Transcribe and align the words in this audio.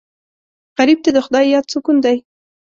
غریب 0.77 0.99
ته 1.05 1.09
د 1.13 1.17
خدای 1.25 1.45
یاد 1.53 1.65
سکون 1.73 1.97
دی 2.05 2.17